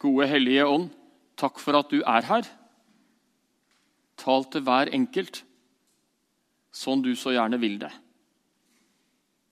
[0.00, 0.88] Gode Hellige Ånd,
[1.36, 2.48] takk for at du er her.
[4.20, 5.42] Tal til hver enkelt
[6.72, 7.90] sånn du så gjerne vil det.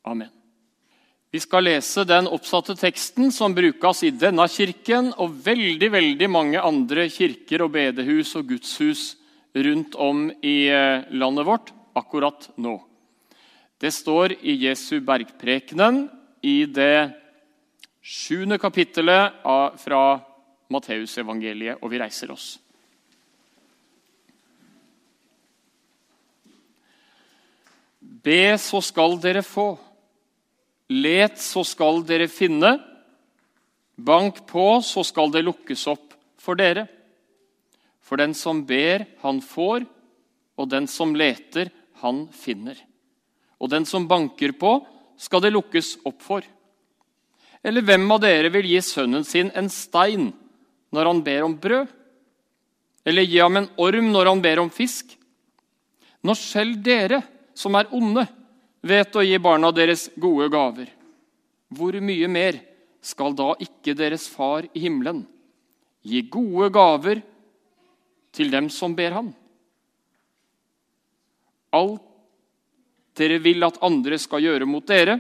[0.09, 0.31] Amen.
[1.29, 6.62] Vi skal lese den oppsatte teksten som brukes i denne kirken og veldig veldig mange
[6.65, 9.11] andre kirker og bedehus og gudshus
[9.53, 12.79] rundt om i eh, landet vårt akkurat nå.
[13.79, 16.07] Det står i Jesu bergprekenen
[16.41, 17.11] i det
[18.01, 19.45] sjuende kapittelet
[19.83, 20.03] fra
[20.73, 22.57] Matteusevangeliet, og vi reiser oss.
[27.99, 29.72] Be, så skal dere få.
[30.93, 32.77] Let, så skal dere finne.
[33.97, 36.86] Bank på, så skal det lukkes opp for dere.
[38.05, 39.84] For den som ber, han får,
[40.58, 41.72] og den som leter,
[42.03, 42.78] han finner.
[43.58, 44.78] Og den som banker på,
[45.19, 46.44] skal det lukkes opp for.
[47.64, 50.30] Eller hvem av dere vil gi sønnen sin en stein
[50.95, 51.89] når han ber om brød?
[53.09, 55.14] Eller gi ham en orm når han ber om fisk?
[56.25, 57.22] Når selv dere,
[57.55, 58.27] som er onde,
[58.83, 60.91] vet å gi barna deres gode gaver,
[61.75, 62.61] hvor mye mer
[63.05, 65.25] skal da ikke deres far i himmelen
[66.06, 67.23] gi gode gaver
[68.34, 69.33] til dem som ber ham?
[71.75, 72.05] Alt
[73.19, 75.19] dere vil at andre skal gjøre mot dere,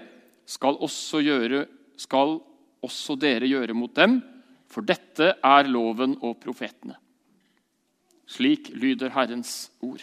[0.48, 1.64] skal også, gjøre,
[1.98, 2.38] skal
[2.84, 4.20] også dere gjøre mot dem,
[4.68, 6.96] for dette er loven og profetene.
[8.28, 10.02] Slik lyder Herrens ord.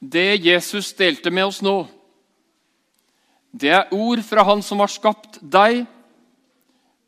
[0.00, 1.76] Det Jesus delte med oss nå,
[3.52, 5.84] det er ord fra Han som har skapt deg.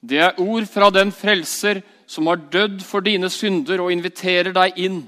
[0.05, 4.77] Det er ord fra den frelser som har dødd for dine synder og inviterer deg
[4.85, 5.01] inn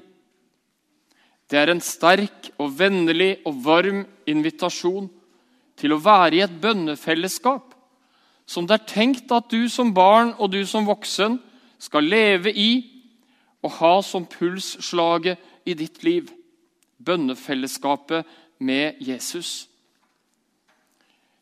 [1.51, 5.07] det er en sterk og vennlig og varm invitasjon
[5.79, 7.66] til å være i et bønnefellesskap
[8.47, 11.41] som det er tenkt at du som barn og du som voksen
[11.83, 12.71] skal leve i
[13.67, 16.31] og ha som pulsslaget i ditt liv.
[17.03, 18.27] Bønnefellesskapet
[18.59, 19.67] med Jesus.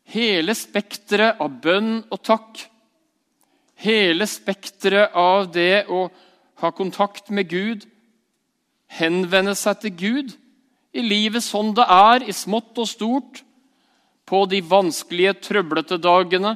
[0.05, 2.65] Hele spekteret av bønn og takk,
[3.81, 6.07] hele spekteret av det å
[6.61, 7.85] ha kontakt med Gud,
[8.87, 10.35] henvende seg til Gud
[10.95, 13.41] i livet sånn det er, i smått og stort,
[14.25, 16.55] på de vanskelige, trøblete dagene,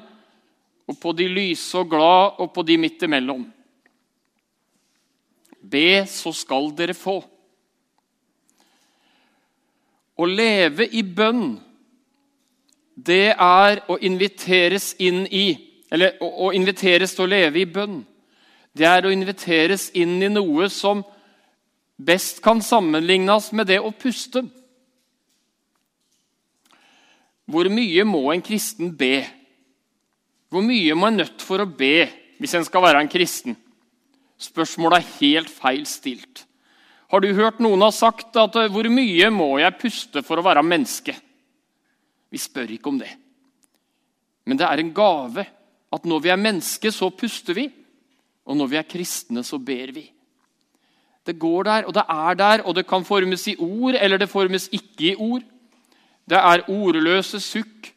[0.90, 3.44] og på de lyse og glad, og på de midt imellom.
[5.62, 7.20] Be, så skal dere få.
[10.20, 11.60] Å leve i bønn,
[12.96, 15.48] det er å inviteres inn i
[15.90, 18.04] Eller å inviteres til å leve i bønn.
[18.78, 21.02] Det er å inviteres inn i noe som
[21.98, 24.44] best kan sammenlignes med det å puste.
[27.50, 29.26] Hvor mye må en kristen be?
[30.50, 33.58] Hvor mye må en nødt for å be hvis en skal være en kristen?
[34.40, 36.46] Spørsmålet er helt feil stilt.
[37.10, 40.46] Har du hørt noen ha sagt at eh, 'hvor mye må jeg puste for å
[40.46, 41.16] være menneske'?
[42.30, 43.10] Vi spør ikke om det.
[44.46, 45.46] Men det er en gave
[45.92, 47.70] at når vi er mennesker, så puster vi.
[48.46, 50.06] Og når vi er kristne, så ber vi.
[51.26, 54.30] Det går der, og det er der, og det kan formes i ord, eller det
[54.30, 55.44] formes ikke i ord.
[56.30, 57.92] Det er ordløse sukk.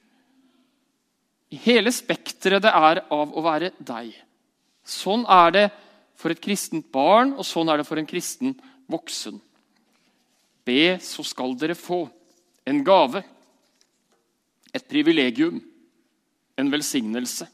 [1.53, 4.13] Hele spekteret det er av å være deg.
[4.83, 5.67] Sånn er det
[6.19, 8.55] for et kristent barn, og sånn er det for en kristen
[8.91, 9.39] voksen.
[10.67, 12.05] Be, så skal dere få
[12.67, 13.23] en gave,
[14.73, 15.59] et privilegium,
[16.57, 17.49] en velsignelse.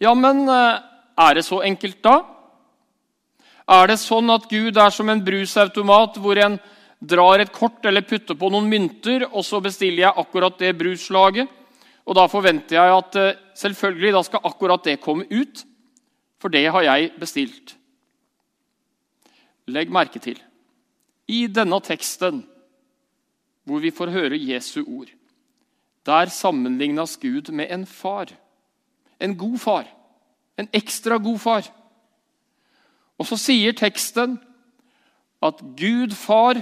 [0.00, 0.78] Ja, men eh,
[1.16, 2.20] er det så enkelt da?
[3.66, 6.58] Er det sånn at Gud er som en brusautomat hvor en
[7.00, 11.50] drar et kort eller putter på noen mynter, og så bestiller jeg akkurat det bruslaget?
[12.06, 15.64] Og da forventer jeg at eh, selvfølgelig da skal akkurat det komme ut,
[16.38, 17.74] for det har jeg bestilt.
[19.66, 20.38] Legg merke til
[21.26, 22.44] i denne teksten
[23.66, 25.08] hvor vi får høre Jesu ord,
[26.06, 28.30] der sammenlignes Gud med en far.
[29.18, 29.88] En god far.
[30.54, 31.66] En ekstra god far.
[33.18, 34.36] Og så sier teksten
[35.42, 36.60] at Gud far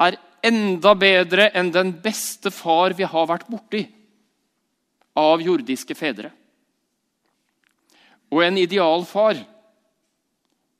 [0.00, 3.86] er enda bedre enn den beste far vi har vært borti
[5.20, 6.32] av jordiske fedre.
[8.30, 9.40] Og en idealfar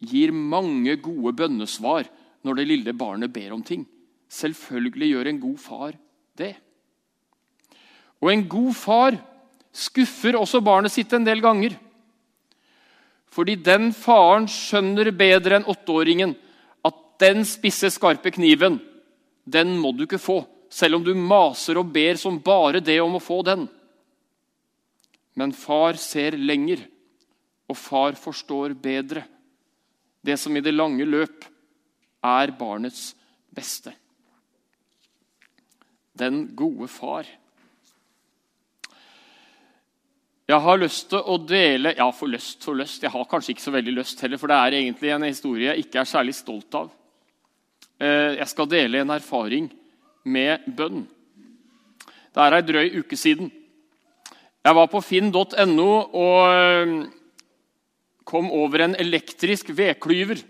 [0.00, 2.08] gir mange gode bønnesvar
[2.46, 3.84] når det lille barnet ber om ting.
[4.30, 5.96] Selvfølgelig gjør en god far
[6.38, 6.54] det.
[8.20, 9.16] Og en god far
[9.72, 11.74] skuffer også barnet sitt en del ganger.
[13.30, 16.34] Fordi den faren skjønner bedre enn åtteåringen
[16.86, 18.80] at den spisse, skarpe kniven,
[19.44, 20.42] den må du ikke få.
[20.70, 23.66] Selv om du maser og ber som bare det om å få den.
[25.40, 26.82] Men far ser lenger,
[27.70, 29.24] og far forstår bedre
[30.20, 31.46] det som i det lange løp
[32.26, 33.14] er barnets
[33.48, 33.94] beste.
[36.12, 37.28] Den gode far.
[40.50, 43.04] Jeg har lyst til å dele Ja, for lyst for lyst.
[43.06, 45.86] Jeg har kanskje ikke så veldig lyst heller, for det er egentlig en historie jeg
[45.86, 46.90] ikke er særlig stolt av.
[48.00, 49.70] Eh, jeg skal dele en erfaring
[50.24, 51.06] med bønn.
[52.34, 53.48] Det er ei drøy uke siden.
[54.60, 55.90] Jeg var på finn.no
[56.20, 56.90] og eh,
[58.28, 60.42] kom over en elektrisk vedklyver.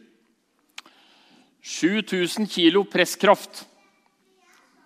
[1.63, 3.67] 7000 kilo presskraft.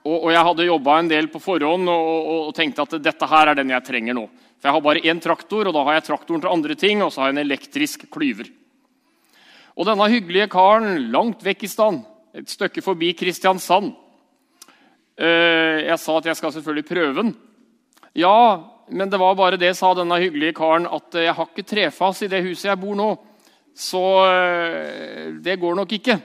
[0.05, 3.29] Og, og jeg hadde jobba en del på forhånd og, og, og, tenkte at dette
[3.31, 4.27] her er den jeg trenger nå.
[4.59, 7.13] For Jeg har bare én traktor, og da har jeg traktoren til andre ting, og
[7.13, 8.51] så har jeg en elektrisk klyver.
[9.75, 12.05] Og denne hyggelige karen langt vekk i stand,
[12.37, 13.93] et stykke forbi Kristiansand
[15.17, 17.35] eh, Jeg sa at jeg skal selvfølgelig prøve den.
[18.15, 22.23] Ja, men det var bare det, sa denne hyggelige karen, at jeg har ikke trefas
[22.23, 23.09] i det huset jeg bor nå.
[23.75, 26.19] Så eh, det går nok ikke.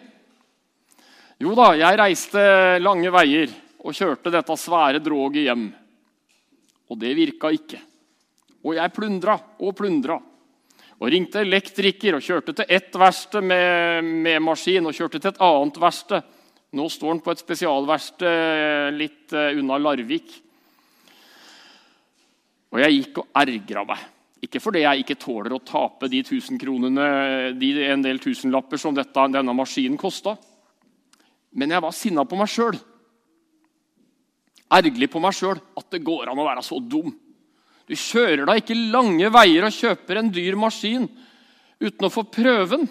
[1.42, 2.42] Jo da, jeg reiste
[2.84, 5.70] lange veier og kjørte dette svære droget hjem.
[6.92, 7.80] Og det virka ikke.
[8.66, 10.20] Og jeg plundra og plundra.
[11.00, 15.42] Og ringte elektriker og kjørte til ett verksted med, med, maskin og kjørte til et
[15.48, 16.36] annet verksted.
[16.76, 20.36] Nå står han på et spesialverksted litt eh, unna Larvik.
[22.70, 24.02] Og jeg gikk og ergra meg.
[24.46, 27.08] Ikke fordi jeg ikke tåler å tape de tusen kronene,
[27.60, 30.38] de en del tusenlapper som dette, denne maskinen kosta.
[31.60, 32.78] Men jeg var sinna på meg sjøl.
[34.70, 37.12] Ergerlig på meg sjøl at det går an å være så dum.
[37.90, 41.08] Du kjører da ikke lange veier og kjøper en dyr maskin
[41.82, 42.86] uten å få prøven.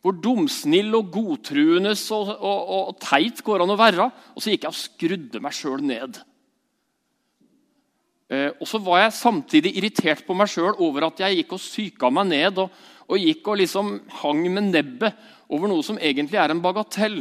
[0.00, 4.08] Hvor dumsnill og godtruende og, og, og, teit går an å være.
[4.34, 6.20] Og så gikk jeg og skrudde meg sjøl ned.
[8.66, 12.08] Og så var jeg samtidig irritert på meg sjøl over at jeg gikk og psyka
[12.10, 12.72] meg ned og,
[13.06, 13.92] og gikk og liksom
[14.24, 15.20] hang med nebbet
[15.54, 17.20] over noe som egentlig er en bagatell.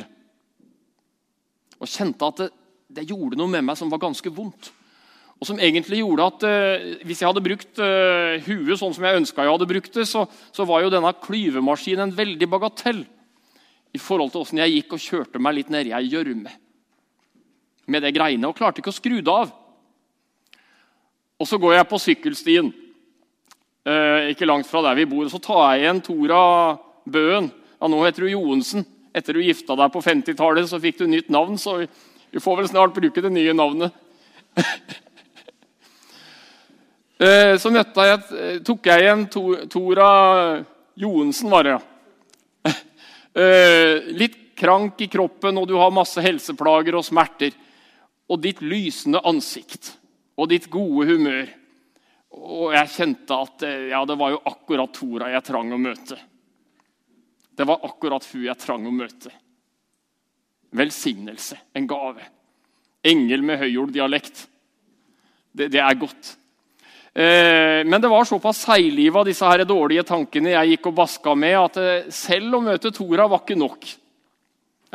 [1.78, 2.48] Og kjente at det,
[2.98, 4.72] det gjorde noe med meg som var ganske vondt.
[5.38, 9.20] Og som egentlig gjorde at eh, Hvis jeg hadde brukt eh, huet sånn som jeg
[9.20, 13.04] ønska jeg hadde brukt det, så, så var jo denne klyvemaskinen en veldig bagatell
[13.94, 16.56] i forhold til åssen jeg gikk og kjørte meg litt nedi ei gjørme
[17.86, 19.54] med det greiene og klarte ikke å skru det av.
[21.40, 22.70] Og så går jeg på sykkelstien
[23.86, 25.26] eh, ikke langt fra der vi bor.
[25.26, 26.44] og Så tar jeg igjen Tora
[27.06, 27.50] Bøen.
[27.80, 28.86] Ja, nå heter du Joensen.
[29.16, 31.60] Etter du gifta deg på 50-tallet, så fikk du nytt navn.
[31.60, 31.82] Så
[32.32, 33.92] vi får vel snart bruke det nye navnet.
[37.16, 39.28] så så jeg, eh, tok jeg igjen
[39.72, 40.10] Tora
[41.00, 41.76] Joensen, var det.
[41.76, 41.82] ja.
[43.36, 47.52] Eh, litt krank i kroppen, og du har masse helseplager og smerter.
[48.32, 49.90] Og ditt lysende ansikt
[50.36, 51.50] og ditt gode humør.
[52.36, 56.18] Og jeg kjente at ja, det var jo akkurat Tora jeg trang å møte.
[57.56, 59.32] Det var akkurat hun jeg trang å møte.
[60.76, 62.26] Velsignelse, en gave.
[63.06, 64.48] Engel med høyjorddialekt.
[65.56, 66.34] Det, det er godt.
[67.16, 71.56] Eh, men det var såpass seigliva disse her dårlige tankene jeg gikk og baska med,
[71.56, 73.88] at eh, selv å møte Tora var ikke nok.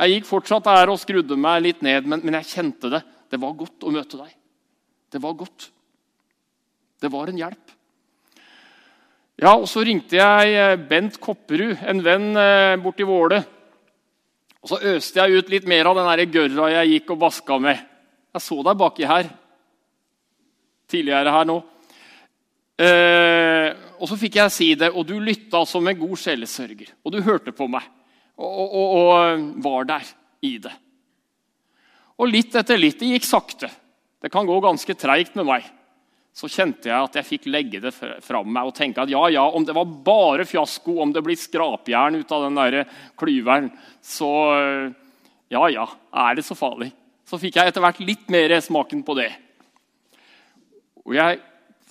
[0.01, 3.01] Jeg gikk fortsatt der og skrudde meg litt ned, men, men, jeg kjente det.
[3.31, 4.35] Det var godt å møte deg.
[5.11, 5.67] Det var godt.
[7.01, 7.73] Det var en hjelp.
[9.41, 12.31] Ja, og Så ringte jeg eh, Bent Kopperud, en venn
[12.83, 13.41] borti Våle.
[14.61, 17.87] Og Så øste jeg ut litt mer av den gørra jeg gikk og vaska med.
[18.31, 19.31] Jeg så deg baki her
[20.91, 21.57] tidligere her nå.
[22.81, 23.69] Eh,
[24.01, 26.93] og så fikk jeg si det, og du lytta som en god sjelesørger.
[27.05, 27.85] Og du hørte på meg
[28.37, 30.07] og, og, og, og, var der
[30.47, 30.73] i det.
[32.21, 33.69] Og litt etter litt Det gikk sakte.
[34.21, 35.65] Det kan gå ganske treigt med meg.
[36.31, 39.43] Så kjente jeg at jeg fikk legge det fram meg og tenke at ja, ja,
[39.51, 42.77] om det var bare fiasko, om det blir skrapjern ut av den der
[43.19, 43.67] klyveren,
[43.99, 44.31] så
[45.51, 45.87] ja, ja,
[46.23, 46.91] er det så farlig?
[47.27, 49.31] Så fikk jeg etter hvert litt mer smaken på det.
[51.03, 51.41] Og jeg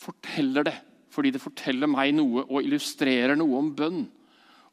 [0.01, 0.77] forteller det
[1.11, 4.05] fordi det forteller meg noe og illustrerer noe om bønn.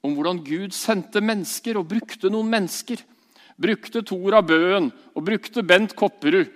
[0.06, 3.02] Om hvordan Gud sendte mennesker og brukte noen mennesker.
[3.58, 6.54] Brukte Tora Bøen og brukte Bent Kopperud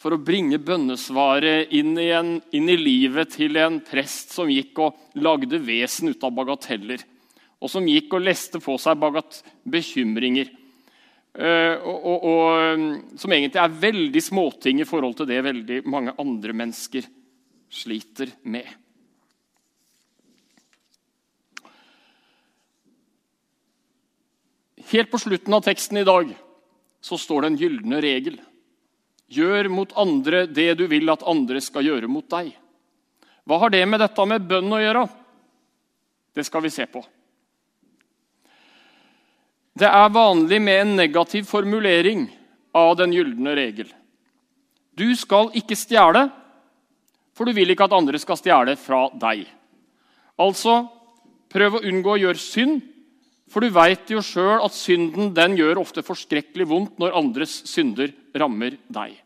[0.00, 5.20] for å bringe bønnesvaret inn en, inn i livet til en prest som gikk og
[5.20, 7.04] lagde vesen ut av bagateller.
[7.60, 8.96] Og som gikk og leste på seg
[9.68, 10.48] bekymringer.
[11.30, 12.84] Uh, og, og,
[13.20, 17.04] som egentlig er veldig småting i forhold til det veldig mange andre mennesker
[17.70, 18.66] sliter med.
[24.90, 26.32] Helt på slutten av teksten i dag
[27.04, 28.40] så står det en gylne regel.
[29.30, 32.50] Gjør mot andre det du vil at andre skal gjøre mot deg.
[33.46, 35.06] Hva har det med dette med bønn å gjøre?
[36.34, 37.02] Det skal vi se på.
[39.80, 42.26] Det er vanlig med en negativ formulering
[42.76, 43.88] av den gylne regel.
[44.98, 46.26] Du skal ikke stjele,
[47.32, 49.46] for du vil ikke at andre skal stjele fra deg.
[50.42, 50.82] Altså,
[51.50, 52.82] prøv å unngå å gjøre synd,
[53.50, 58.12] for du veit jo sjøl at synden den gjør ofte forskrekkelig vondt når andres synder
[58.38, 59.16] rammer deg.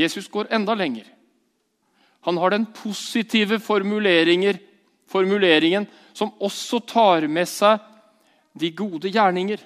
[0.00, 1.04] Jesus går enda lenger.
[2.26, 4.58] Han har den positive formuleringen
[6.12, 7.78] som også tar med seg
[8.58, 9.60] de gode gjerninger.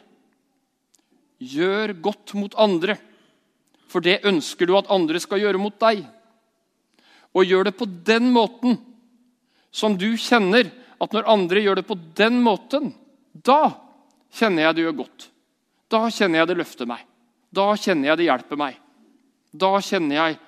[1.41, 2.97] Gjør godt mot andre,
[3.89, 6.05] for det ønsker du at andre skal gjøre mot deg.
[7.35, 8.77] Og gjør det på den måten
[9.75, 10.69] som du kjenner
[11.03, 12.93] at når andre gjør det på den måten,
[13.35, 13.75] da
[14.35, 15.29] kjenner jeg det gjør godt.
[15.91, 17.03] Da kjenner jeg det løfter meg.
[17.55, 18.79] Da kjenner jeg det hjelper meg.
[19.55, 20.39] Da kjenner jeg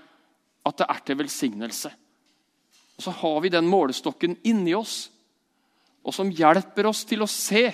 [0.67, 1.93] at det er til velsignelse.
[2.97, 5.11] Og Så har vi den målestokken inni oss,
[6.07, 7.69] og som hjelper oss til å se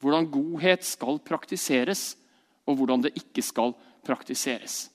[0.00, 2.16] hvordan godhet skal praktiseres,
[2.68, 3.74] og hvordan det ikke skal
[4.04, 4.88] praktiseres.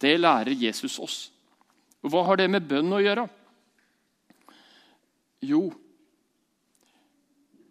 [0.00, 1.16] Det lærer Jesus oss.
[2.04, 3.24] Hva har det med bønn å gjøre?
[5.48, 5.68] Jo,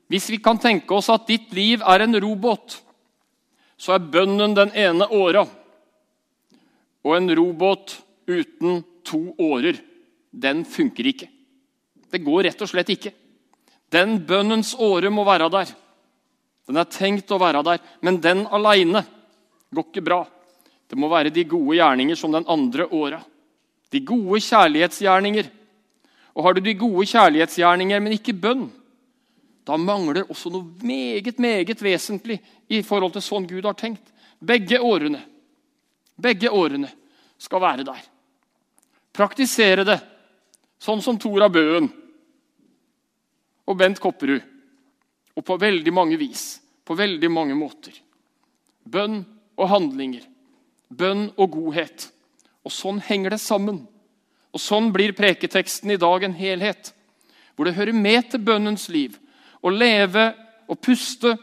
[0.07, 2.79] hvis vi kan tenke oss at ditt liv er en robåt,
[3.77, 5.43] så er bønnen den ene åra.
[7.05, 7.97] Og en robåt
[8.27, 9.77] uten to årer,
[10.31, 11.27] den funker ikke.
[12.07, 13.11] Det går rett og slett ikke.
[13.91, 15.69] Den bønnens åre må være der.
[16.67, 19.03] Den er tenkt å være der, men den aleine
[19.71, 20.23] går ikke bra.
[20.87, 23.21] Det må være de gode gjerninger som den andre åra.
[23.91, 25.47] De gode kjærlighetsgjerninger.
[26.35, 28.67] Og har du de gode kjærlighetsgjerninger, men ikke bønn,
[29.67, 32.37] da mangler også noe meget, meget vesentlig
[32.71, 34.13] i forhold til sånn Gud har tenkt.
[34.39, 35.19] Begge årene.
[36.15, 36.87] Begge årene
[37.37, 37.99] skal være der.
[39.11, 39.97] Praktisere det,
[40.79, 41.89] sånn som Tora Bøen
[43.67, 44.41] og Bent Kopperud.
[45.37, 46.61] Og på veldig mange vis.
[46.87, 47.93] På veldig mange måter.
[48.87, 49.19] Bønn
[49.59, 50.23] og handlinger.
[50.87, 52.07] Bønn og godhet.
[52.63, 53.83] Og sånn henger det sammen.
[54.55, 56.93] Og sånn blir preketeksten i dag en helhet.
[57.53, 59.19] Hvor det hører med til bønnens liv
[59.61, 60.29] å leve
[60.67, 61.35] og puste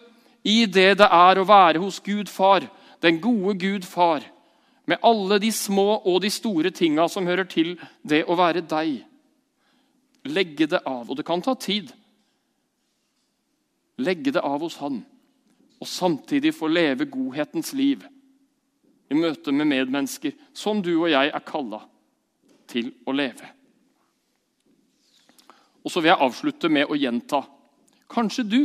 [0.44, 2.66] i det det er å være hos Gud far,
[3.00, 4.22] den gode Gud far,
[4.86, 8.98] med alle de små og de store tinga som hører til det å være deg.
[10.28, 11.08] Legge det av.
[11.08, 11.92] Og det kan ta tid
[13.96, 15.02] legge det av hos Han,
[15.80, 18.04] og samtidig få leve godhetens liv
[19.10, 21.82] i møte med medmennesker, som du og jeg er kalla
[22.70, 23.50] til å leve.
[25.84, 27.42] Og så vil jeg avslutte med å gjenta
[28.14, 28.60] Kanskje du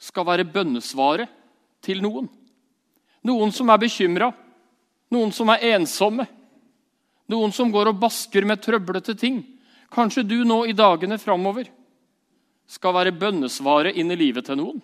[0.00, 1.30] skal være bønnesvaret
[1.84, 2.28] til noen.
[3.24, 4.30] Noen som er bekymra,
[5.12, 6.26] noen som er ensomme,
[7.30, 9.42] noen som går og basker med trøblete ting.
[9.92, 11.68] Kanskje du nå i dagene framover
[12.70, 14.80] skal være bønnesvaret inn i livet til noen.